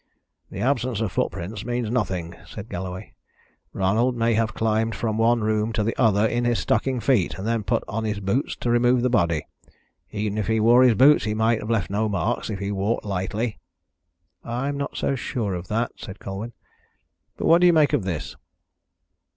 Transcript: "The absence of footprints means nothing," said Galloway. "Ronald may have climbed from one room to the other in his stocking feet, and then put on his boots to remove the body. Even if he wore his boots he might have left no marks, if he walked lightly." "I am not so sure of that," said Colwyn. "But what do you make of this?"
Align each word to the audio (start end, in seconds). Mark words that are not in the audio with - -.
"The 0.49 0.61
absence 0.61 0.99
of 0.99 1.11
footprints 1.11 1.63
means 1.63 1.91
nothing," 1.91 2.33
said 2.47 2.69
Galloway. 2.69 3.13
"Ronald 3.71 4.17
may 4.17 4.33
have 4.33 4.55
climbed 4.55 4.95
from 4.95 5.19
one 5.19 5.41
room 5.41 5.71
to 5.73 5.83
the 5.83 5.95
other 5.95 6.25
in 6.25 6.43
his 6.43 6.57
stocking 6.57 6.99
feet, 6.99 7.35
and 7.37 7.45
then 7.45 7.61
put 7.61 7.83
on 7.87 8.03
his 8.03 8.19
boots 8.19 8.55
to 8.61 8.71
remove 8.71 9.03
the 9.03 9.11
body. 9.11 9.43
Even 10.09 10.39
if 10.39 10.47
he 10.47 10.59
wore 10.59 10.81
his 10.81 10.95
boots 10.95 11.25
he 11.25 11.35
might 11.35 11.59
have 11.59 11.69
left 11.69 11.91
no 11.91 12.09
marks, 12.09 12.49
if 12.49 12.57
he 12.57 12.71
walked 12.71 13.05
lightly." 13.05 13.59
"I 14.43 14.69
am 14.69 14.75
not 14.77 14.97
so 14.97 15.13
sure 15.13 15.53
of 15.53 15.67
that," 15.67 15.91
said 15.97 16.19
Colwyn. 16.19 16.53
"But 17.37 17.45
what 17.45 17.61
do 17.61 17.67
you 17.67 17.73
make 17.73 17.93
of 17.93 18.01
this?" 18.03 18.35